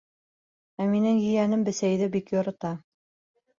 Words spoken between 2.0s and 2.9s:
бик ярата.